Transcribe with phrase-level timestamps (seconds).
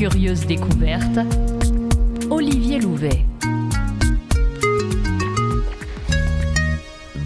[0.00, 1.18] Curieuse découverte,
[2.30, 3.26] Olivier Louvet.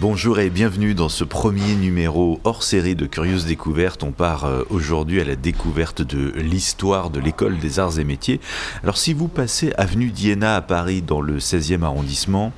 [0.01, 4.03] Bonjour et bienvenue dans ce premier numéro hors série de Curieuses Découvertes.
[4.03, 8.41] On part euh, aujourd'hui à la découverte de l'histoire de l'école des arts et métiers.
[8.83, 12.51] Alors si vous passez avenue d'Iéna à Paris dans le 16e arrondissement,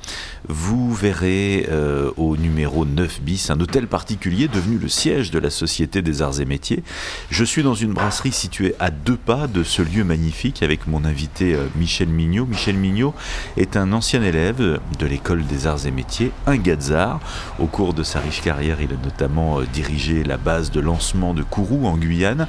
[0.48, 5.50] vous verrez euh, au numéro 9 bis un hôtel particulier devenu le siège de la
[5.50, 6.82] Société des arts et métiers.
[7.30, 11.04] Je suis dans une brasserie située à deux pas de ce lieu magnifique avec mon
[11.04, 12.46] invité euh, Michel Mignot.
[12.46, 13.14] Michel Mignot
[13.58, 14.56] est un ancien élève
[14.98, 17.20] de l'école des arts et métiers, un Gazard.
[17.58, 21.34] Au cours de sa riche carrière, il a notamment euh, dirigé la base de lancement
[21.34, 22.46] de Kourou en Guyane.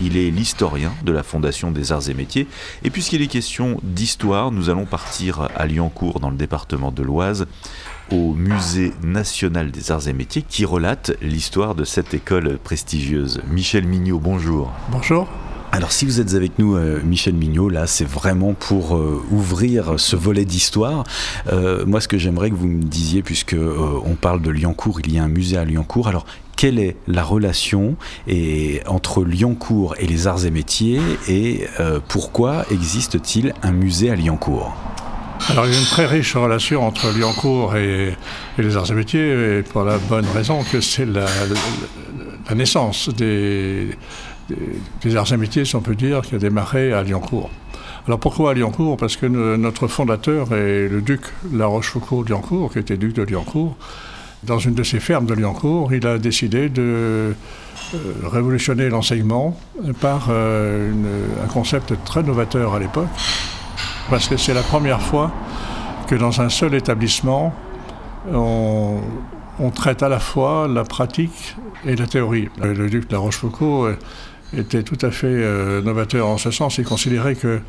[0.00, 2.46] Il est l'historien de la Fondation des Arts et Métiers.
[2.84, 7.39] Et puisqu'il est question d'histoire, nous allons partir à Liancourt dans le département de l'Oise
[8.10, 13.40] au Musée national des arts et métiers qui relate l'histoire de cette école prestigieuse.
[13.50, 14.72] Michel Mignot, bonjour.
[14.90, 15.28] Bonjour.
[15.72, 20.00] Alors si vous êtes avec nous, euh, Michel Mignot, là c'est vraiment pour euh, ouvrir
[20.00, 21.04] ce volet d'histoire.
[21.52, 25.14] Euh, moi ce que j'aimerais que vous me disiez, puisque on parle de Liancourt, il
[25.14, 30.06] y a un musée à Liancourt, alors quelle est la relation et, entre Liancourt et
[30.06, 31.66] les arts et métiers et
[32.08, 34.76] pourquoi existe-t-il un musée à Liancourt?
[35.48, 38.14] Alors il y a une très riche relation entre Liancourt et,
[38.58, 41.26] les arts et métiers, et pour la bonne raison que c'est la,
[42.54, 43.96] naissance des,
[45.16, 47.50] arts et métiers, si on peut dire, qui a démarré à Liancourt.
[48.06, 48.96] Alors pourquoi à Liancourt?
[48.96, 53.76] Parce que notre fondateur est le duc La Rochefoucauld-Liancourt, qui était duc de Liancourt.
[54.42, 57.34] Dans une de ses fermes de Liancourt, il a décidé de
[57.94, 59.58] euh, révolutionner l'enseignement
[60.00, 60.92] par euh,
[61.44, 63.08] un concept très novateur à l'époque,
[64.08, 65.30] parce que c'est la première fois
[66.06, 67.54] que dans un seul établissement,
[68.32, 69.00] on,
[69.74, 71.56] traite à la fois la pratique
[71.86, 72.48] et la théorie.
[72.62, 73.96] Le duc de la Rochefoucauld
[74.56, 76.78] était tout à fait euh, novateur en ce sens.
[76.78, 77.60] Il considérait que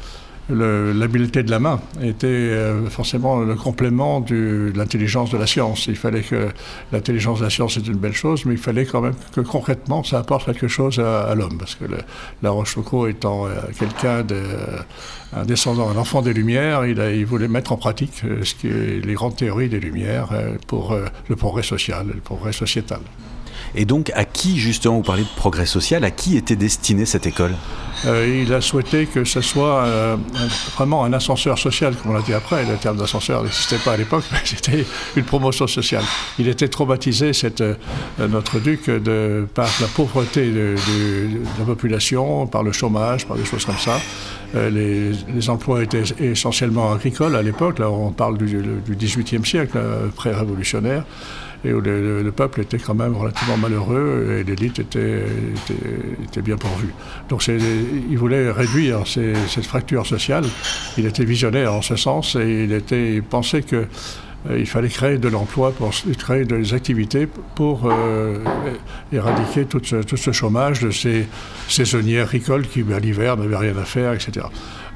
[0.53, 5.87] l'habileté de la main était euh, forcément le complément de l'intelligence de la science.
[5.87, 6.49] Il fallait que
[6.91, 10.03] l'intelligence de la science est une belle chose, mais il fallait quand même que concrètement
[10.03, 11.57] ça apporte quelque chose à, l'homme.
[11.57, 11.85] Parce que
[12.41, 14.41] la Rochefoucauld étant euh, quelqu'un de
[15.33, 18.21] un descendant, un enfant des Lumières, il, voulait mettre en pratique
[18.63, 20.27] les grandes théories des Lumières
[20.67, 20.93] pour
[21.29, 22.99] le progrès social, le progrès sociétal.
[23.75, 27.25] Et donc, à qui, justement, vous parlez de progrès social, à qui était destinée cette
[27.25, 27.53] école?
[28.05, 30.15] Euh, Il a souhaité que ce soit euh,
[30.75, 32.65] vraiment un ascenseur social, comme on l'a dit après.
[32.65, 34.85] Le terme d'ascenseur n'existait pas à l'époque, mais c'était
[35.15, 36.03] une promotion sociale.
[36.39, 37.75] Il était traumatisé, cette, euh,
[38.19, 40.75] notre duc, de, par la pauvreté de,
[41.59, 43.99] la population, par le chômage, par des choses comme ça.
[44.53, 45.11] Les,
[45.49, 47.79] emplois étaient essentiellement agricoles à l'époque.
[47.79, 49.79] Là, on parle du, du XVIIIe siècle,
[50.15, 51.03] pré-révolutionnaire
[51.63, 55.25] et où le, peuple était quand même relativement malheureux et l'élite était,
[56.23, 56.93] était, bien pourvue.
[57.29, 60.45] Donc il voulait réduire cette fracture sociale.
[60.97, 63.87] Il était visionnaire en ce sens et il, était, pensait que
[64.49, 68.39] euh, il fallait créer de l'emploi, pour créer des activités pour euh,
[69.13, 71.27] éradiquer tout ce, tout ce, chômage de ces
[71.67, 74.47] saisonniers agricoles qui, à l'hiver, n'avaient rien à faire, etc.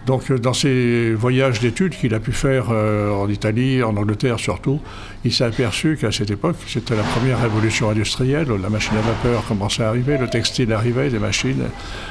[0.06, 4.40] Donc euh, dans ses voyages d'études qu'il a pu faire euh, en Italie, en Angleterre
[4.40, 4.80] surtout,
[5.24, 9.44] il s'est aperçu qu'à cette époque, c'était la première révolution industrielle, la machine à vapeur
[9.48, 11.64] commençait à arriver, le textile arrivait, des machines.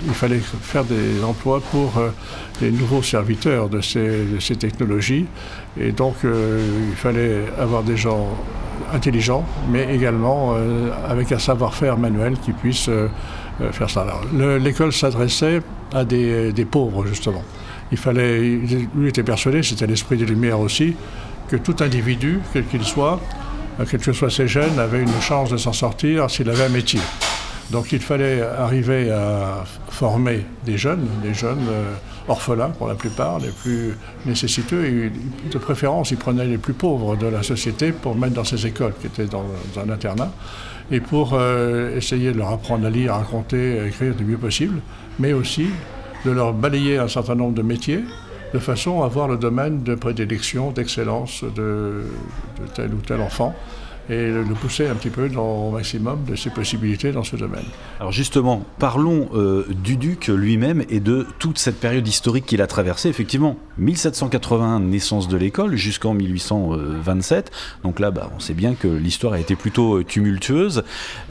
[0.06, 2.10] Il fallait faire des emplois pour euh,
[2.60, 5.26] les nouveaux serviteurs de ces, technologies.
[5.78, 8.28] Et donc il fallait avoir des gens
[8.92, 10.54] intelligents, mais également
[11.08, 12.88] avec un savoir-faire manuel qui puisse
[13.72, 14.06] faire ça.
[14.60, 15.60] L'école s'adressait
[15.92, 17.42] à des pauvres, justement
[17.92, 18.40] il fallait,
[18.94, 20.94] lui était persuadé, c'était l'esprit des Lumières aussi,
[21.48, 23.20] que tout individu, quel qu'il soit,
[23.80, 26.70] euh, quels que soient ses gènes, avait une chance de s'en sortir s'il avait un
[26.70, 27.00] métier.
[27.70, 31.94] Donc il fallait arriver à former des jeunes, des jeunes euh,
[32.28, 33.94] orphelins pour la plupart, les plus
[34.26, 35.12] nécessiteux, et
[35.50, 38.92] de préférence il prenait les plus pauvres de la société pour mettre dans ces écoles
[39.00, 39.44] qui étaient dans,
[39.76, 40.30] un internat,
[40.90, 44.38] et pour euh, essayer de leur apprendre à lire, à compter, à écrire du mieux
[44.38, 44.80] possible,
[45.18, 45.68] mais aussi
[46.24, 48.04] de leur balayer un certain nombre de métiers
[48.52, 52.04] de façon à avoir le domaine de prédilection, d'excellence de,
[52.60, 53.54] de, tel ou tel enfant
[54.10, 57.64] et le pousser un petit peu dans, au maximum de ses possibilités dans ce domaine.
[58.00, 62.66] Alors justement, parlons euh, du duc lui-même et de toute cette période historique qu'il a
[62.66, 63.08] traversée.
[63.08, 67.50] Effectivement, 1781, naissance de l'école, jusqu'en 1827.
[67.82, 70.84] Donc là, bah, on sait bien que l'histoire a été plutôt euh, tumultueuse.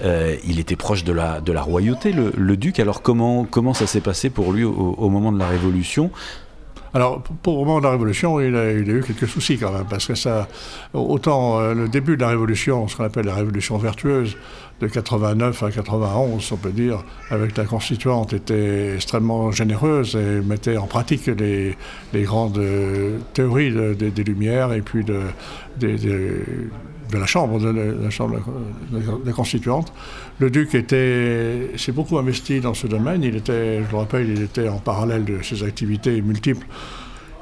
[0.03, 2.79] Euh, il était proche de la, royauté, le, duc.
[2.79, 6.11] Alors comment, comment ça s'est passé pour lui au moment de la Révolution?
[6.95, 10.05] Alors, pour le moment de la Révolution, il a, eu quelques soucis quand même, parce
[10.05, 10.47] que ça,
[10.93, 14.37] autant euh, le début de la Révolution, ce qu'on appelle la Révolution vertueuse,
[14.79, 20.77] de 89 à 91, on peut dire, avec la constituante, était extrêmement généreuse et mettait
[20.77, 21.75] en pratique les,
[22.13, 25.21] grandes euh, théories des Lumières et puis de,
[27.11, 28.39] de la Chambre, de la, Chambre
[28.91, 29.79] de la.
[30.39, 33.23] Le duc s'est beaucoup investi dans ce domaine.
[33.23, 36.65] Il était, je le rappelle, il était en parallèle de ses activités multiples.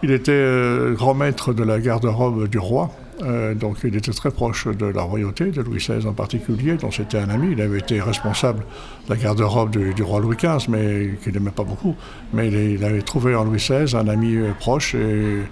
[0.04, 2.92] Il était euh, grand maître de la garde-robe du roi.
[3.22, 6.92] Euh, donc il était très proche de la royauté, de Louis XVI en particulier, dont
[6.92, 7.50] c'était un ami.
[7.52, 8.64] Il avait été responsable
[9.08, 11.96] de la garde-robe du, roi Louis XV, mais qu'il n'aimait pas beaucoup.
[12.34, 15.44] Mais il, avait trouvé en Louis XVI un ami euh, proche et, euh,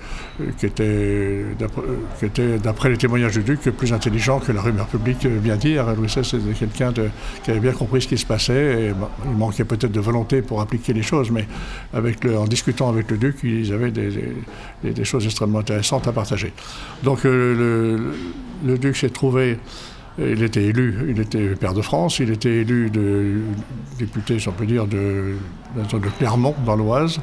[0.57, 5.93] qui était, d'après les témoignages du duc, plus intelligent que la rumeur publique vient dire.
[5.95, 6.93] Louis XVI c'était quelqu'un
[7.43, 8.93] qui avait bien compris ce qui se passait.
[9.25, 11.47] Il manquait peut-être de volonté pour appliquer les choses, mais
[11.93, 16.53] en discutant avec le duc, ils avaient des, choses extrêmement intéressantes à partager.
[17.03, 17.25] Donc
[17.59, 19.59] le, duc s'est trouvé,
[20.17, 22.91] il était élu, il était père de France, il était élu
[23.97, 25.35] député, si on peut dire, de
[26.17, 27.19] Clermont, dans l'Oise.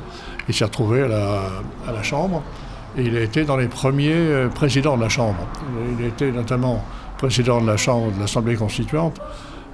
[0.48, 2.42] Il s'est retrouvé à la, Chambre
[2.98, 5.46] il a été dans les premiers euh, présidents de la Chambre.
[5.98, 6.82] Il a été notamment
[7.18, 9.20] président de la Chambre de l'Assemblée constituante.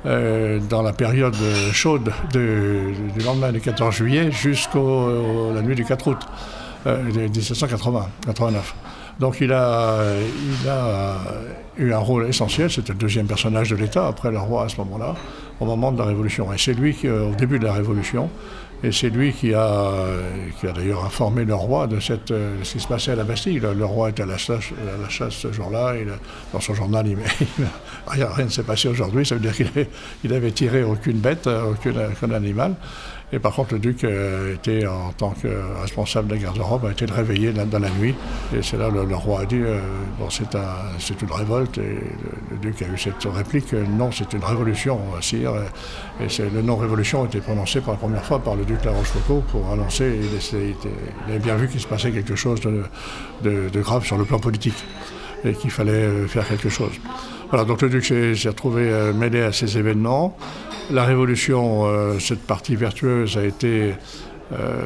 [0.05, 1.37] Euh, dans la période
[1.71, 4.81] chaude du lendemain du 14 juillet jusqu'à
[5.55, 6.19] la nuit du 4 août
[6.87, 8.75] 1780, euh, 89.
[9.21, 9.99] Donc il a,
[10.63, 11.17] il a
[11.79, 14.77] eu un rôle essentiel, c'était le deuxième personnage de l'État après le roi à ce
[14.79, 15.15] moment-là,
[15.61, 16.53] au moment de la Révolution.
[16.53, 18.31] Et c'est lui qui, au début de la Révolution,
[18.85, 19.93] et c'est lui qui a,
[20.59, 23.61] qui a d'ailleurs informé le roi de, ce qui se passait à la Bastille.
[23.61, 24.65] Le, roi était à la chasse,
[25.31, 25.95] ce jour-là.
[26.53, 27.17] Dans son journal, il,
[28.09, 29.25] rien, rien ne s'est passé aujourd'hui.
[29.25, 29.67] Ça veut dire qu'il
[30.25, 32.75] n'avait avait tiré aucune bête, aucun animal.
[33.33, 35.49] Et par contre, le duc euh, était, en tant que
[35.81, 38.15] responsable de la garde-robe, a été réveillé dans la nuit.
[38.55, 39.81] Et c'est là le, le roi a dit euh,
[40.19, 41.79] bon, c'est un, une révolte.
[41.79, 41.99] Et
[42.51, 45.55] le, duc a eu cette réplique non, c'est une révolution, sire.
[46.21, 48.93] Et, le nom révolution a été prononcé pour la première fois par le duc La
[48.93, 50.19] Rochefoucauld pour annoncer.
[50.53, 52.85] Il, avait bien vu qu'il se passait quelque chose de,
[53.43, 54.85] de grave sur le plan politique
[55.45, 56.93] et qu'il fallait euh, faire quelque chose.
[57.53, 60.39] Voilà, donc le duc s'est retrouvé mêlé à ces événements.
[60.91, 63.93] La révolution, euh, cette partie vertueuse, a été
[64.53, 64.83] euh,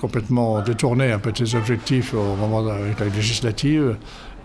[0.00, 3.96] complètement détournée un peu de ses objectifs au moment avec la législative.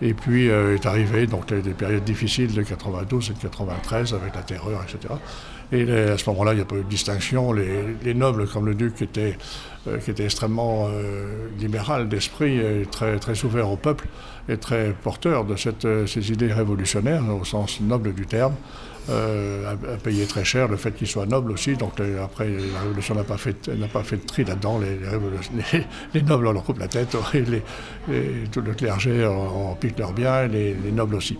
[0.02, 4.34] Et puis euh, est arrivé donc des périodes difficiles de 92 et de 93 avec
[4.34, 5.14] la terreur, etc.
[5.72, 7.52] Et à ce moment-là, il n'y a pas eu de distinction.
[7.52, 9.38] Les, nobles comme le duc étaient,
[10.04, 10.88] qui était extrêmement
[11.60, 12.60] libéral d'esprit,
[12.90, 14.08] très, très ouvert au peuple
[14.48, 18.54] et très porteur de ces idées révolutionnaires au sens noble du terme
[19.08, 21.74] euh, a, payé très cher le fait qu'il soit noble aussi.
[21.74, 24.78] Donc après, la Révolution n'a pas fait, n'a pas fait de tri là-dedans.
[24.78, 24.98] Les,
[26.14, 27.62] les, nobles, on leur coupe la tête, et
[28.52, 31.38] tout le clergé, on, pique leurs biens, les, nobles aussi.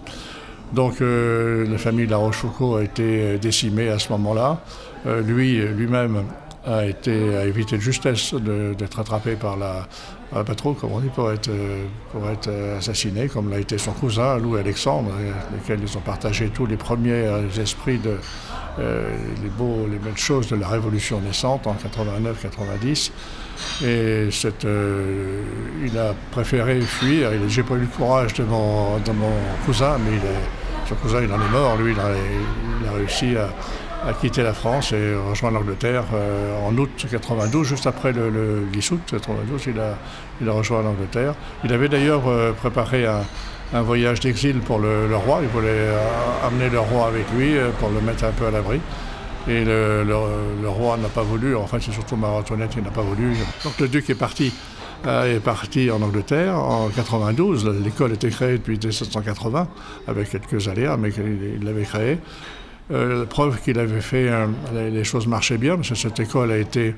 [0.73, 4.63] Donc euh, la famille de la Rochefoucauld a été décimée à ce moment-là.
[5.07, 6.25] Euh, lui, lui-même,
[6.67, 9.87] a, été, a évité de justesse d'être attrapé par la,
[10.31, 11.51] pas trop, comme on dit, pour être,
[12.13, 15.11] pour être assassiné, comme l'a été son cousin, Louis Alexandre,
[15.53, 18.17] lesquels ils ont partagé tous les premiers euh, esprits de
[18.79, 19.11] euh,
[19.43, 23.11] les, beaux, les belles choses de la Révolution naissante en 89-90.
[23.85, 25.43] Et cette, euh,
[25.85, 27.31] il a préféré fuir.
[27.49, 29.33] J'ai pas eu le courage de mon, de mon
[29.67, 30.19] cousin, mais
[30.89, 31.77] son cousin il en est mort.
[31.77, 32.11] Lui, il a,
[32.81, 33.49] il a réussi à
[34.07, 38.91] a quitté la France et rejoint l'Angleterre euh, en août 92, juste après le, 10
[38.93, 39.97] août 92, il a,
[40.41, 41.35] il a rejoint l'Angleterre.
[41.65, 43.23] Il avait d'ailleurs euh, préparé un,
[43.83, 45.99] voyage d'exil pour le, roi, il voulait euh,
[46.45, 48.81] amener le roi avec lui pour le mettre un peu à l'abri.
[49.49, 50.05] Et le,
[50.67, 53.37] roi n'a pas voulu, enfin c'est surtout Marie-Antoinette qui n'a pas voulu.
[53.65, 54.53] Donc le duc est parti
[55.07, 57.67] est parti en Angleterre en 92.
[57.83, 59.67] L'école était créée depuis 1780,
[60.07, 62.19] avec quelques aléas, mais il l'avait créée.
[62.93, 64.47] Euh, la preuve qu'il avait fait, euh,
[64.91, 66.97] les choses marchaient bien, parce que cette école a été,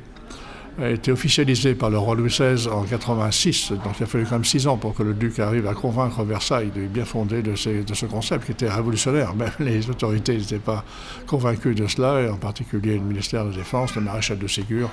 [0.80, 4.36] a été officialisée par le roi Louis XVI en 86, donc il a fallu quand
[4.36, 7.54] même six ans pour que le duc arrive à convaincre Versailles de bien fondé de,
[7.56, 9.34] ce concept qui était révolutionnaire.
[9.34, 10.82] Même les autorités n'étaient pas
[11.26, 14.88] convaincues de cela, et en particulier le ministère de la Défense, le maréchal de Ségur,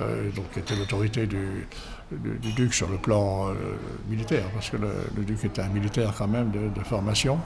[0.00, 1.66] euh, donc, qui était l'autorité du,
[2.10, 3.48] du, duc sur le plan
[4.08, 7.38] militaire, parce que le, duc était un militaire quand même de formation.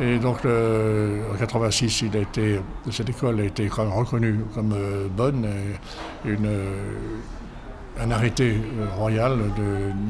[0.00, 5.46] Et donc, en 86, il a été, cette école a été reconnue comme euh, bonne.
[6.24, 6.48] Une,
[8.00, 9.36] un arrêté euh, royal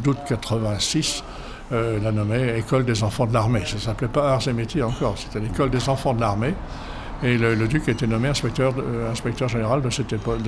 [0.02, 1.24] d'août 86
[1.72, 3.62] euh, l'a nommé École des enfants de l'armée.
[3.66, 6.54] Ça ne s'appelait pas Arts et métiers encore, c'était l'École des enfants de l'armée.
[7.22, 8.72] Et le, duc a été nommé inspecteur,
[9.48, 10.38] général de, cette époque.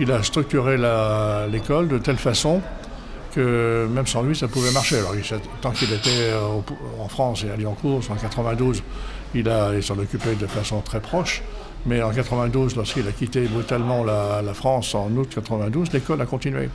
[0.00, 0.76] Il a structuré
[1.48, 2.60] l'école de telle façon
[3.34, 4.98] que même sans lui, ça pouvait marcher.
[4.98, 5.14] Alors,
[5.60, 6.32] tant qu'il était
[6.98, 8.82] en France et à Lyoncourt, en 92,
[9.34, 11.42] il, il s'en occupait de façon très proche.
[11.86, 16.68] Mais en 92, lorsqu'il a quitté brutalement la, France en août 92, l'école a continué.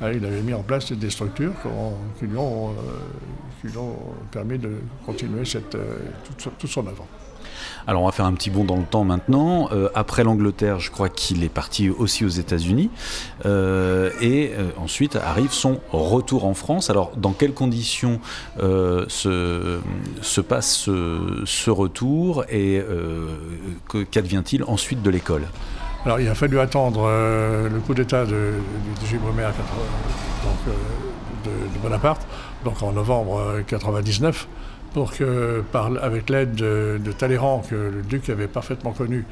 [0.00, 1.52] Hein, il avait mis en place des structures
[2.18, 3.80] qui lui ont, euh,
[4.30, 5.98] permis de continuer cette, euh,
[6.58, 7.06] toute, son œuvre.
[7.86, 9.68] Alors on va faire un petit bond dans le temps maintenant.
[9.72, 12.90] Euh, après l'Angleterre, je crois qu'il est parti aussi aux États-Unis.
[13.46, 16.90] Euh, et euh, ensuite arrive son retour en France.
[16.90, 18.20] Alors dans quelles conditions
[18.58, 19.80] se,
[20.20, 22.82] se, passe ce, retour et
[24.10, 25.46] qu'advient-il ensuite de l'école?
[26.04, 28.54] Alors, il a fallu attendre le coup d'État de, de,
[31.44, 32.26] de, de, Bonaparte,
[32.64, 34.48] donc en novembre 1999,
[34.92, 35.62] pour que,
[36.00, 39.24] avec l'aide de, Talleyrand, que le duc avait parfaitement connu,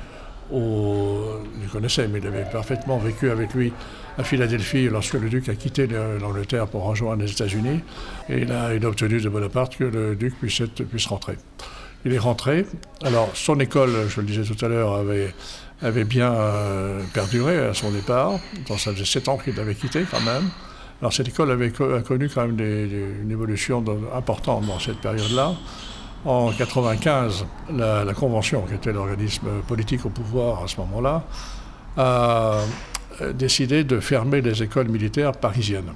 [0.52, 1.24] au,
[1.60, 3.72] il connaissait, mais il avait parfaitement vécu avec lui
[4.18, 5.88] à Philadelphie lorsque le duc a quitté
[6.20, 7.80] l'Angleterre pour rejoindre les États-Unis.
[8.28, 11.36] Il a, obtenu de Bonaparte que le duc puisse, rentrer.
[12.04, 12.66] Il est rentré.
[13.02, 17.90] Alors, son école, je le disais tout à l'heure, avait, bien euh, perduré à son
[17.90, 18.34] départ.
[18.78, 20.48] Ça faisait sept ans qu'il l'avait quitté quand même.
[21.00, 23.84] Alors cette école avait a connu quand même une évolution
[24.14, 25.54] importante dans cette période-là.
[26.24, 31.24] En 1995, la, Convention, qui était l'organisme politique au pouvoir à ce moment-là,
[31.98, 32.60] a
[33.34, 35.92] décidé de fermer les écoles militaires parisiennes.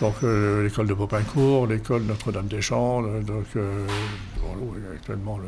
[0.00, 3.86] Donc euh, l'école de Beaupincourt, l'école Notre-Dame-des-Champs, euh,
[4.94, 5.38] actuellement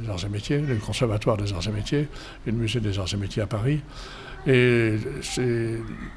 [0.00, 2.08] les arts et métiers, le conservatoire des arts et métiers
[2.46, 3.80] le musée des arts et métiers à Paris.
[4.46, 4.96] Et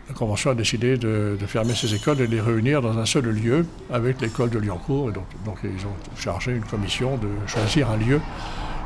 [0.08, 3.26] la Convention a décidé de, fermer ces écoles et de les réunir dans un seul
[3.26, 5.10] lieu avec l'école de Lyoncourt.
[5.10, 8.20] Et donc, ils ont chargé une commission de choisir un lieu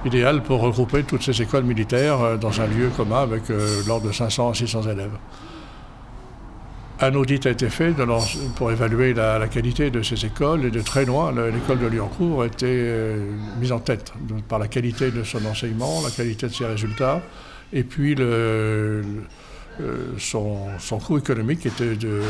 [0.05, 4.07] idéal pour regrouper toutes ces écoles militaires euh, dans un lieu commun avec euh, l'ordre
[4.07, 5.11] de 500 à 600 élèves.
[6.99, 7.95] Un audit a été fait
[8.55, 12.67] pour évaluer la, qualité de ces écoles et de très loin, l'école de Lyoncourt été
[12.67, 13.25] euh,
[13.59, 14.13] mise en tête
[14.47, 17.23] par la qualité de son enseignement, la qualité de ses résultats
[17.73, 19.03] et puis le,
[20.17, 20.67] son,
[21.05, 22.21] coût économique était de,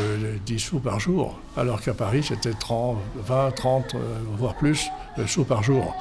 [0.46, 3.96] 10 sous par jour, alors qu'à Paris c'était 30, 20, 30,
[4.36, 5.94] voire plus de sous par jour.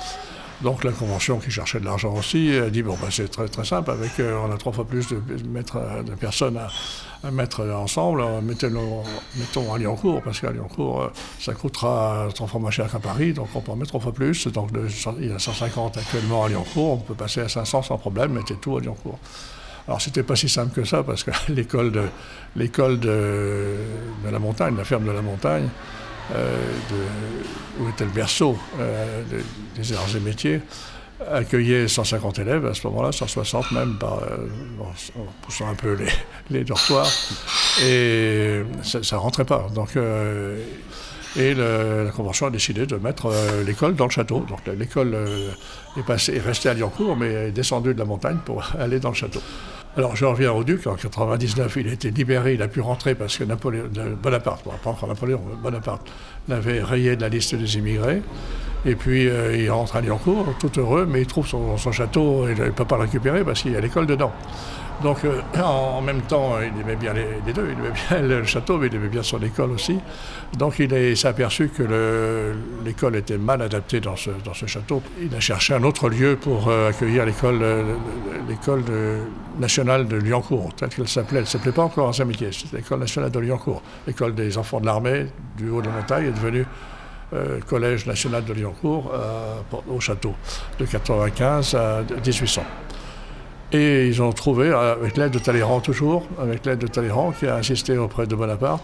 [0.61, 3.65] Donc la convention qui cherchait de l'argent aussi a dit bon ben, c'est très très
[3.65, 6.67] simple avec euh, on a trois fois plus de, de personnes à,
[7.29, 9.03] mettre ensemble mettons,
[9.35, 11.07] mettons à Lyoncourt parce qu'à Lyoncourt euh,
[11.39, 14.13] ça coûtera trois fois moins cher qu'à Paris donc on peut en mettre trois fois
[14.13, 14.69] plus donc
[15.19, 18.55] il y a 150 actuellement à Lyoncourt on peut passer à 500 sans problème mettez
[18.55, 19.19] tout à Lyoncourt.
[19.87, 23.77] Alors c'était pas si simple que ça parce que l'école de
[24.31, 25.69] la montagne la ferme de la montagne
[26.33, 26.57] euh,
[27.79, 29.23] où était le berceau euh,
[29.75, 30.61] des arts et métiers,
[31.29, 34.47] accueillait 150 élèves à ce moment-là, 160 même, euh,
[35.15, 35.97] en poussant un peu
[36.49, 37.11] les, dortoirs,
[37.83, 39.67] et ça ne rentrait pas.
[39.73, 39.97] Donc,
[41.37, 43.31] et la Convention a décidé de mettre
[43.65, 44.45] l'école dans le château.
[44.49, 45.15] Donc l'école
[45.95, 49.41] est, restée à Lyoncourt, mais est descendue de la montagne pour aller dans le château.
[49.97, 53.13] Alors je reviens au duc, en 99 il a été libéré, il a pu rentrer
[53.13, 53.89] parce que Napoléon,
[54.23, 56.07] Bonaparte, pas encore Napoléon, Bonaparte
[56.47, 58.21] l'avait rayé de la liste des immigrés.
[58.85, 62.53] Et puis euh, il rentre à Lyoncourt, tout heureux, mais il trouve son, château et
[62.53, 64.31] il ne peut pas le récupérer parce qu'il y a l'école dedans.
[65.03, 68.77] Donc euh, en même temps, il aimait bien les, deux, il aimait bien le château,
[68.77, 69.99] mais il aimait bien son école aussi.
[70.57, 72.53] Donc il s'est aperçu que
[72.85, 74.31] l'école était mal adaptée dans ce,
[74.67, 75.01] château.
[75.21, 78.83] Il a cherché un autre lieu pour euh, accueillir l'école
[79.59, 81.39] nationale de Lyoncourt, telle qu'elle s'appelait.
[81.39, 83.81] Elle ne s'appelait pas encore en amitié, c'était l'école nationale de Lyoncourt.
[84.05, 85.27] L'école des enfants de l'armée
[85.57, 86.65] du haut de la montagne est devenue
[87.33, 89.11] euh, Collège national de Lyoncourt
[89.89, 90.35] au château
[90.79, 92.61] de 95 à 1800.
[93.73, 97.55] Et ils ont trouvé, avec l'aide de Talleyrand toujours, avec l'aide de Talleyrand qui a
[97.55, 98.83] insisté auprès de Bonaparte,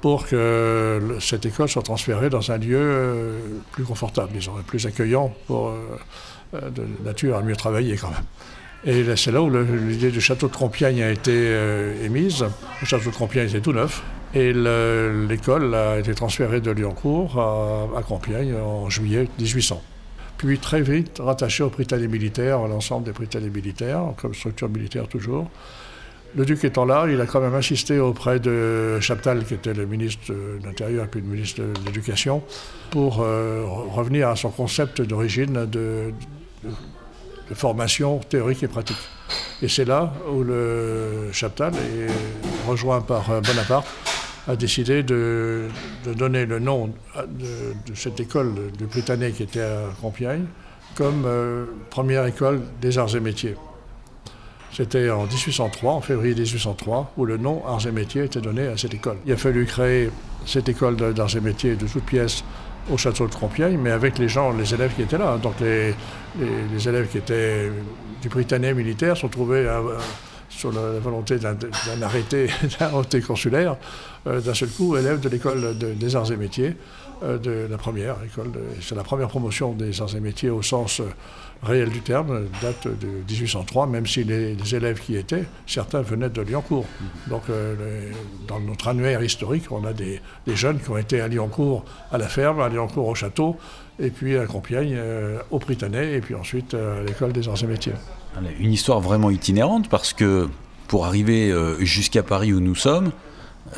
[0.00, 3.38] pour que cette école soit transférée dans un lieu euh,
[3.70, 8.24] plus confortable, disons, plus accueillant pour euh, de nature à mieux travailler quand même.
[8.84, 12.44] Et c'est là où l'idée du château de Compiègne a été euh, émise.
[12.80, 14.02] Le château de Compiègne était tout neuf.
[14.34, 19.82] Et l'école a été transférée de Lyoncourt à, à Compiègne en juillet 1800
[20.38, 25.08] puis très vite rattaché au Britanniques militaire, à l'ensemble des Britanniques militaires, comme structure militaire
[25.08, 25.48] toujours.
[26.34, 29.84] Le duc étant là, il a quand même insisté auprès de Chaptal, qui était le
[29.84, 32.42] ministre de l'Intérieur puis le ministre de l'Éducation,
[32.90, 36.12] pour euh, revenir à son concept d'origine de,
[37.52, 38.96] formation théorique et pratique.
[39.60, 43.86] Et c'est là où le Chaptal est rejoint par euh, Bonaparte
[44.48, 45.68] a décidé de,
[46.16, 50.46] donner le nom de, cette école de Britannique qui était à Compiègne
[50.96, 53.56] comme euh, première école des arts et métiers.
[54.72, 58.76] C'était en 1803, en février 1803, où le nom Arts et Métiers était donné à
[58.76, 59.18] cette école.
[59.26, 60.10] Il a fallu créer
[60.46, 62.42] cette école d'arts et métiers de toutes pièces
[62.90, 65.36] au château de Compiègne, mais avec les gens, les élèves qui étaient là.
[65.36, 65.94] Donc les,
[66.88, 67.70] élèves qui étaient
[68.22, 69.82] du Britannique militaire sont trouvés à,
[70.56, 71.56] sur la, volonté d'un
[72.02, 73.76] arrêté, d'un arrêté consulaire,
[74.26, 76.76] euh, d'un seul coup élève de l'école des arts et métiers,
[77.22, 78.52] euh, de la première école.
[78.80, 81.04] C'est la première promotion des arts et métiers au sens euh,
[81.62, 86.42] réel du terme, date de 1803, même si les, élèves qui étaient, certains venaient de
[86.42, 86.86] Lyoncourt.
[87.28, 87.42] Donc
[88.48, 92.26] dans notre annuaire historique, on a des, jeunes qui ont été à Lyoncourt à la
[92.26, 93.56] ferme, à Lyoncourt au château,
[94.00, 94.98] et puis à Compiègne
[95.52, 97.94] au Prytanée, et puis ensuite à l'école des arts et métiers.
[98.58, 100.48] Une histoire vraiment itinérante parce que
[100.88, 103.12] pour arriver euh, jusqu'à Paris où nous sommes,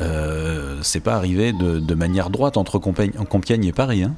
[0.01, 4.03] euh, c'est pas arrivé de, manière droite entre Compiègne, et Paris.
[4.03, 4.13] Hein.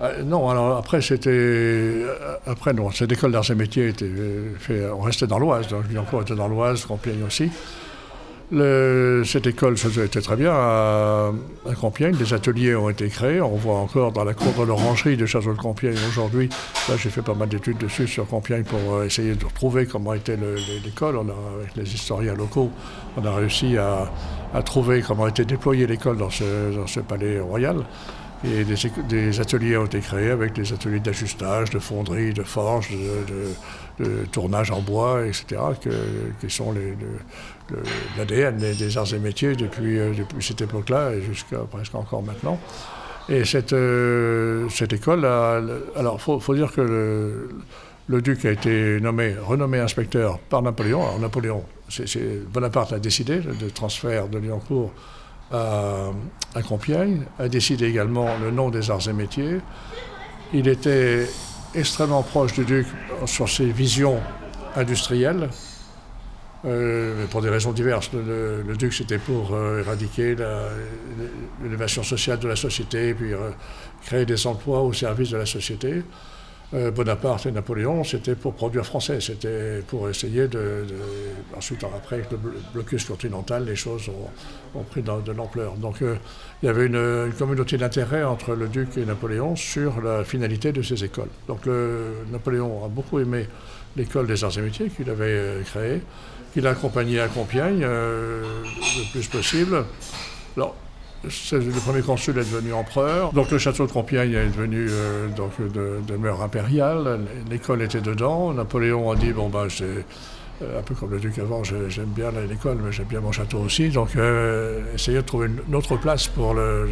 [0.00, 2.04] Euh, non, alors après c'était
[2.46, 4.10] après non, cette école d'arts et métiers était
[4.58, 7.50] fait, on restait dans l'Oise, donc Lyoncourt était dans l'Oise, Compiègne aussi
[8.52, 11.32] cette école ça était très bien à,
[11.80, 12.16] Compiègne.
[12.16, 13.40] Des ateliers ont été créés.
[13.40, 16.48] On voit encore dans la cour de l'orangerie de Château de Compiègne aujourd'hui.
[16.88, 20.14] Là, j'ai fait pas mal d'études dessus sur Compiègne pour euh, essayer de retrouver comment
[20.14, 20.36] était
[20.84, 21.16] l'école.
[21.16, 22.70] avec les historiens locaux,
[23.16, 24.10] on a réussi à,
[24.62, 27.76] trouver comment était déployée l'école dans ce, palais royal.
[28.42, 33.52] Et des, ateliers ont été créés avec des ateliers d'ajustage, de fonderie, de forge, de,
[34.32, 35.60] tournage en bois, etc.,
[36.40, 36.74] qui sont
[38.18, 42.58] l'ADN des, arts et métiers depuis, euh, depuis cette époque-là et jusqu'à presque encore maintenant.
[43.28, 47.48] Et cette, euh, école, alors il faut, dire que
[48.08, 51.02] le, duc a été nommé, renommé inspecteur par Napoléon.
[51.02, 51.64] Alors Napoléon,
[52.52, 54.92] Bonaparte a décidé de transfert de Lyoncourt
[55.52, 56.10] à,
[56.54, 59.58] à Compiègne, a décidé également le nom des arts et métiers.
[60.52, 61.28] Il était
[61.74, 62.86] extrêmement proche du duc
[63.26, 64.20] sur ses visions
[64.76, 65.48] industrielles.
[66.66, 68.10] Euh, pour des raisons diverses.
[68.12, 70.36] Le, duc, c'était pour euh, éradiquer
[71.62, 73.50] l'élévation sociale de la société, puis euh,
[74.04, 76.02] créer des emplois au service de la société.
[76.72, 80.84] Bonaparte et Napoléon, c'était pour produire français, c'était pour essayer de,
[81.56, 82.38] Ensuite, après, le
[82.72, 84.08] blocus continental, les choses
[84.74, 85.74] ont, pris de, l'ampleur.
[85.74, 90.70] Donc, il y avait une, communauté d'intérêt entre le duc et Napoléon sur la finalité
[90.70, 91.30] de ces écoles.
[91.48, 91.66] Donc,
[92.30, 93.48] Napoléon a beaucoup aimé
[93.96, 96.02] l'école des arts et métiers qu'il avait créée
[96.52, 98.42] qu'il a accompagné à Compiègne euh,
[98.98, 99.84] le plus possible.
[100.56, 100.76] Alors,
[101.24, 103.32] le premier consul est devenu empereur.
[103.32, 107.20] Donc le château de Compiègne est devenu euh, donc de, demeure impériale.
[107.50, 108.52] L'école était dedans.
[108.52, 109.84] Napoléon a dit bon ben c'est
[110.62, 113.58] euh, un peu comme le duc avant, j'aime bien l'école, mais j'aime bien mon château
[113.58, 113.90] aussi.
[113.90, 114.10] Donc
[114.94, 116.88] essayer de trouver une, autre place pour le,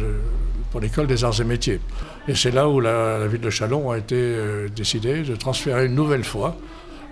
[0.71, 1.79] pour l'école des arts et métiers.
[2.27, 4.35] Et c'est là où la, la, ville de Chalon a été
[4.75, 6.55] décidée de transférer une nouvelle fois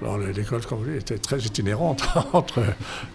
[0.01, 0.61] alors l'école,
[0.95, 2.61] était très itinérante entre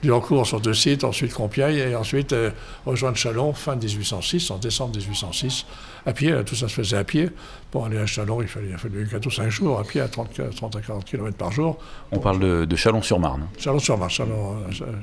[0.02, 2.50] Lyoncourt sur deux sites, ensuite Compiègne et ensuite euh,
[2.84, 5.66] rejoindre Chalon fin 1806, en décembre 1806,
[6.06, 6.34] à pied.
[6.44, 7.30] Tout ça se faisait à pied.
[7.70, 10.00] Pour aller à Chalon, il fallait, il a fallu 4 ou 5 jours à pied,
[10.00, 11.78] à 30, à 40 km par jour.
[12.10, 13.46] On parle de, Chalon-sur-Marne.
[13.58, 14.10] Chalon-sur-Marne,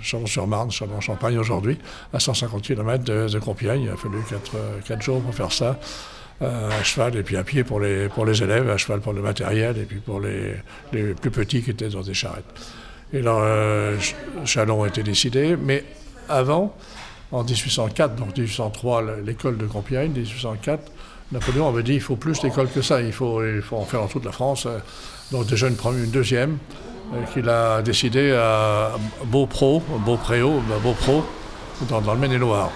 [0.01, 1.77] Chalon-sur-Marne, Chalon-Champagne aujourd'hui,
[2.13, 3.83] à 150 km de, Compiègne.
[3.83, 4.51] Il a fallu 4,
[4.85, 5.79] 4 jours pour faire ça.
[6.41, 9.11] Euh, à cheval et puis à pied pour les, pour les élèves, à cheval pour
[9.11, 10.53] le matériel et puis pour les,
[10.93, 12.45] les plus petits qui étaient dans des charrettes.
[13.11, 13.97] Et là, euh,
[14.45, 15.83] Chalon a été décidé, mais
[16.29, 16.73] avant,
[17.33, 20.89] en 1804, donc 1803, l'école de Compiègne, 1804,
[21.33, 23.99] Napoléon avait dit il faut plus d'écoles que ça, il faut, il faut en faire
[23.99, 24.65] dans toute la France.
[25.33, 26.57] Donc déjà une, première, une deuxième,
[27.13, 28.91] euh, qu'il a décidé à
[29.25, 29.83] Beaupréau,
[31.89, 32.71] dans, dans le Maine-et-Loire.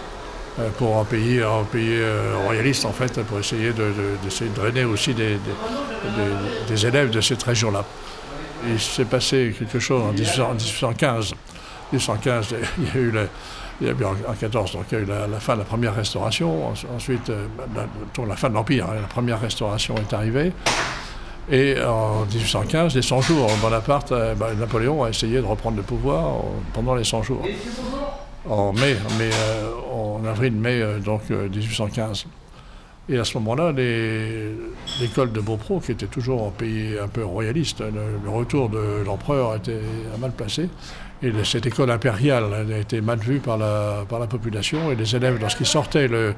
[0.59, 4.83] Euh, pour un pays, un pays euh, royaliste, en fait, pour essayer de, de, drainer
[4.83, 5.39] aussi des,
[6.67, 7.83] des, élèves de cette région-là.
[8.67, 11.33] Il s'est passé quelque chose en, 1815.
[11.91, 13.13] 1815, il y a eu,
[13.81, 15.65] il y a eu en 14, donc il y a eu la, fin de la
[15.65, 16.71] première restauration.
[16.95, 20.51] Ensuite, euh, la, la fin de l'Empire, hein, la première restauration est arrivée.
[21.51, 26.35] Et en 1815, les 100 jours, Bonaparte, ben, Napoléon a essayé de reprendre le pouvoir
[26.73, 27.41] pendant les 100 jours
[28.49, 29.29] en mai, mais
[30.23, 32.25] en avril-mai euh, donc 1815.
[33.09, 33.73] Euh, Et à ce moment-là,
[35.01, 39.55] l'école de Beaupro, qui était toujours un pays un peu royaliste, le, retour de l'empereur
[39.55, 39.81] était
[40.21, 40.69] mal placé.
[41.21, 44.89] Et cette école impériale a été mal vue par la, par la population.
[44.91, 46.33] Et les élèves, lorsqu'ils sortaient le,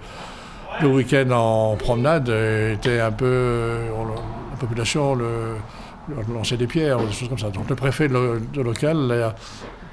[0.81, 3.77] le week-end en promenade, étaient un peu.
[4.51, 5.57] la population le,
[6.33, 7.49] lançait des pierres des choses comme ça.
[7.51, 9.33] Donc le préfet de, local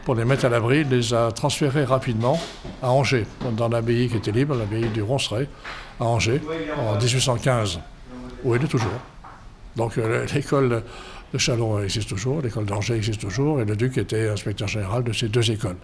[0.04, 2.40] pour les mettre à l'abri, les a transférés rapidement
[2.82, 5.48] à Angers, dans l'abbaye qui était libre, l'abbaye du Ronceret,
[6.00, 6.40] à Angers,
[6.78, 7.80] en 1815,
[8.44, 8.90] où elle est toujours.
[9.76, 10.82] Donc euh, l'école
[11.32, 15.12] Le Chalon existe toujours, l'école d'Angers existe toujours, et le duc était inspecteur général de
[15.12, 15.76] ces deux écoles.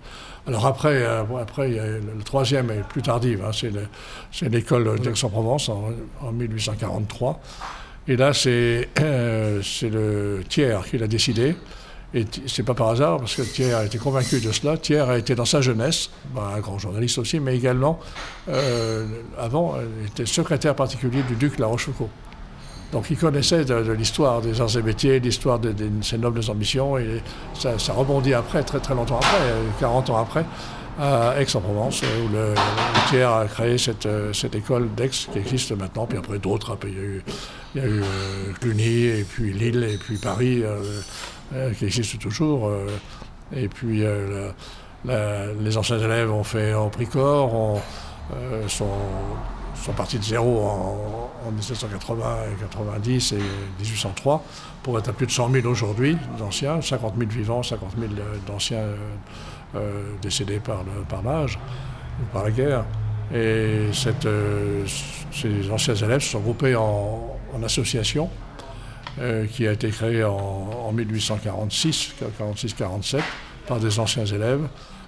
[0.46, 3.52] Alors après, euh, après le troisième est plus tardive, hein,
[4.32, 7.40] c'est l'école d'Aix-en-Provence en, 1843.
[8.08, 11.54] Et là, c'est le tiers qui l'a décidé.
[12.14, 14.78] Et c'est pas par hasard, parce que Thiers a été convaincu de cela.
[14.78, 18.00] Thiers a été dans sa jeunesse, bah, un grand journaliste aussi, mais également,
[18.48, 19.06] euh,
[19.38, 19.74] avant,
[20.06, 22.08] était secrétaire particulier du duc La Rochefoucauld.
[22.92, 27.22] Donc il connaissait de, l'histoire des arts et métiers, l'histoire de, ses nobles ambitions, et
[27.52, 29.38] ça, rebondit après, très très longtemps après,
[29.78, 30.46] 40 ans après,
[30.98, 32.54] à Aix-en-Provence, où le,
[33.10, 36.72] Thiers a créé cette, cette école d'Aix qui existe maintenant, puis après d'autres.
[36.72, 37.22] Hein, il y a eu,
[37.74, 40.62] il y a eu euh, Cluny, et puis Lille, et puis Paris.
[40.62, 41.00] Euh, euh,
[41.76, 42.68] qui existe toujours.
[42.68, 42.86] Euh,
[43.54, 44.50] et puis euh,
[45.60, 47.80] les anciens élèves ont fait en pris corps,
[48.66, 48.86] sont,
[49.96, 50.60] partis de zéro
[51.46, 53.36] en, 1780 et 90 et
[53.78, 54.44] 1803
[54.82, 58.12] pour être à plus de 100 000 aujourd'hui d'anciens, 50 000 vivants, 50 000
[58.46, 58.84] d'anciens
[60.20, 61.58] décédés par, l'âge
[62.20, 62.84] ou par la guerre.
[63.34, 68.28] Et ces anciens élèves se sont groupés en, en associations
[69.20, 73.20] euh, qui a été créé en, 1846, 46-47,
[73.66, 74.60] par des anciens élèves.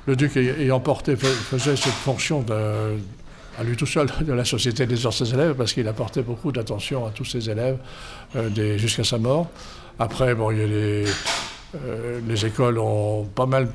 [0.07, 2.45] Le duc ayant porté, faisait cette fonction
[3.59, 7.07] à lui tout seul de la Société des anciens élèves parce qu'il apportait beaucoup d'attention
[7.07, 7.79] à tous ses élèves
[8.35, 9.49] euh, jusqu'à sa mort.
[9.99, 11.07] Après, bon, euh,
[12.27, 13.69] les écoles ont pas mal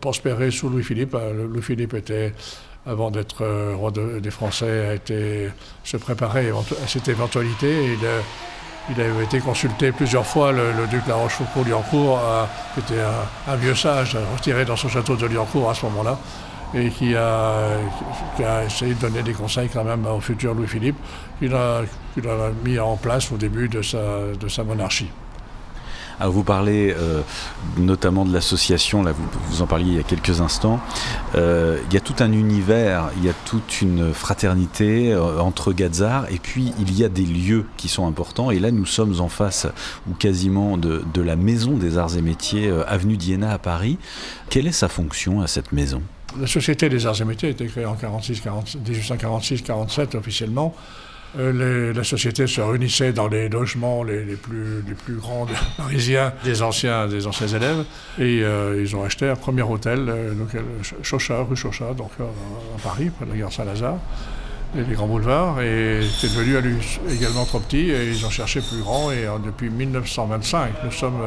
[0.00, 1.16] prospéré sous Louis-Philippe.
[1.48, 2.34] Louis-Philippe était
[2.86, 5.48] avant d'être roi des Français, a été,
[5.82, 7.96] se préparait à cette éventualité.
[8.92, 12.44] Avait été consulté plusieurs fois, le, duc de la Rochefoucauld-Liancourt, euh,
[12.74, 13.02] qui était
[13.48, 16.18] un, vieux sage, retiré dans son château de Liancourt à ce moment-là,
[16.74, 17.78] et qui a,
[18.66, 20.96] essayé de donner des conseils quand même au futur Louis-Philippe,
[21.38, 25.10] qu'il a, a, mis en place au début de sa monarchie.
[26.20, 27.22] Ah, vous parlez euh,
[27.76, 30.80] notamment de l'association, là vous, vous, en parliez il y a quelques instants.
[31.34, 35.72] Euh, il y a tout un univers, il y a toute une fraternité euh, entre
[35.72, 38.50] Gazar et puis il y a des lieux qui sont importants.
[38.50, 39.66] Et là nous sommes en face,
[40.08, 43.98] ou quasiment, de, de la Maison des Arts et Métiers, avenue d'Iéna à Paris.
[44.50, 46.02] Quelle est sa fonction à cette maison?
[46.40, 50.74] La Société des Arts et Métiers a été créée en 1846-47 officiellement.
[51.38, 56.62] Euh, la société se réunissait dans les logements les, plus, les plus grands parisiens des
[56.62, 57.84] anciens, des anciens élèves.
[58.18, 60.32] Et euh, ils ont acheté un premier hôtel, euh,
[61.02, 63.98] Chauchat, rue Chauchat, donc à Paris, près de la gare Saint-Lazare,
[64.76, 65.60] les grands boulevards.
[65.60, 66.78] Et c'est devenu
[67.10, 69.10] également trop petit et ils ont cherché plus grand.
[69.10, 71.20] Et depuis 1925, nous sommes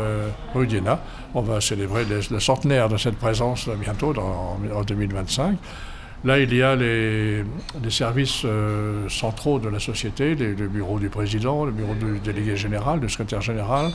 [0.56, 1.02] rue d'Iéna.
[1.34, 5.58] On va célébrer le, centenaire de cette présence bientôt, en 2025.
[6.24, 7.44] Là, il y a les,
[7.90, 13.00] services euh, centraux de la société, le bureau du président, le bureau du délégué général,
[13.00, 13.92] du secrétaire général,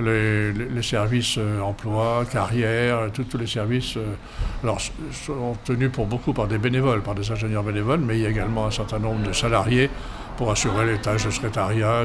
[0.00, 4.72] les, services euh, emploi, carrière, tous les services euh,
[5.12, 8.30] sont tenus pour beaucoup par des bénévoles, par des ingénieurs bénévoles, mais il y a
[8.30, 9.88] également un certain nombre de salariés
[10.36, 12.02] pour assurer les tâches de secrétariat,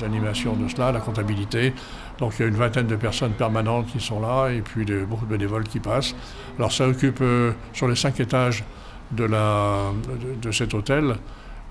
[0.00, 1.72] d'animation de, cela, la comptabilité.
[2.18, 5.24] Donc il y a une vingtaine de personnes permanentes qui sont là et puis beaucoup
[5.24, 6.14] de bénévoles qui passent.
[6.58, 8.64] Alors ça occupe euh, sur les cinq étages
[9.12, 11.14] de, cet hôtel,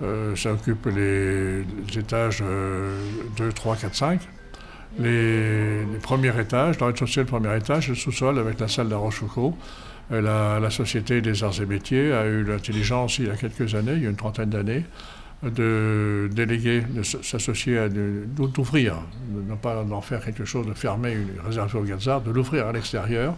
[0.01, 1.63] euh, ça occupe les,
[1.95, 2.41] étages
[3.37, 4.21] 2, 3, 4, 5.
[4.99, 8.95] Les, premiers étages, dans le rez-de-chaussée, le premier étage, le sous-sol avec la salle de.
[10.09, 13.93] La, la Société des Arts et Métiers a eu l'intelligence il y a quelques années,
[13.93, 14.85] il y a une trentaine d'années,
[15.43, 18.95] de déléguer, de s'associer, à d'ouvrir,
[19.29, 22.71] de ne pas d'en faire quelque chose de fermé, réservé au Gazard, de l'ouvrir à
[22.71, 23.35] l'extérieur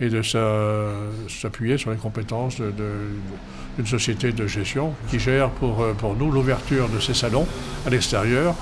[0.00, 6.30] et de s'appuyer sur les compétences d'une société de gestion qui gère pour, pour nous
[6.30, 7.46] l'ouverture de ces salons
[7.86, 8.54] à l'extérieur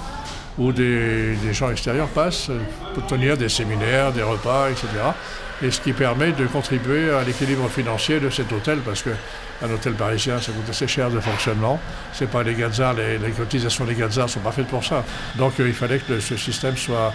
[0.58, 2.50] où des, des, gens extérieurs passent
[2.92, 4.88] pour tenir des séminaires, des repas, etc.
[5.62, 9.10] Et ce qui permet de contribuer à l'équilibre financier de cet hôtel parce que
[9.62, 11.78] un hôtel parisien, ça coûte assez cher de fonctionnement.
[12.12, 15.04] C'est pas les gazards, les, cotisations des gazards sont pas faites pour ça.
[15.36, 17.12] Donc euh, il fallait que ce système soit,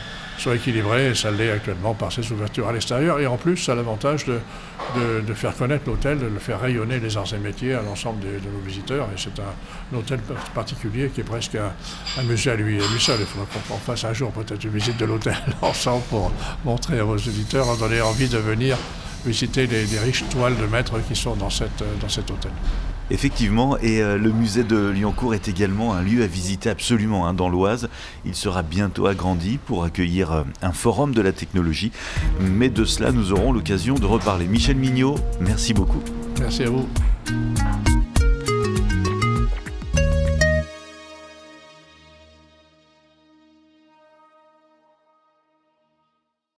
[0.53, 3.19] équilibré et ça l'est actuellement par ces ouvertures à l'extérieur.
[3.19, 4.41] Et en plus, ça a l'avantage de,
[5.21, 8.27] de, faire connaître l'hôtel, de le faire rayonner les arts et métiers à l'ensemble de,
[8.27, 9.07] nos visiteurs.
[9.15, 10.19] Et c'est un, hôtel
[10.53, 13.17] particulier qui est presque un, musée à lui, à lui seul.
[13.21, 16.31] Il faudra qu'on fasse un jour peut-être une visite de l'hôtel ensemble pour
[16.65, 18.77] montrer à vos auditeurs, en donner envie de venir
[19.25, 22.51] visiter les, riches toiles de maîtres qui sont dans, cette, euh, dans cet hôtel.
[23.11, 27.35] Effectivement, et euh, le musée de Lyoncourt est également un lieu à visiter absolument hein,
[27.35, 27.87] dans l'Oise.
[28.25, 31.91] Il sera bientôt agrandi pour accueillir euh, un forum de la technologie.
[32.39, 34.47] Mais de cela, nous aurons l'occasion de reparler.
[34.47, 36.01] Michel Mignot, merci beaucoup.
[36.39, 36.87] Merci à vous.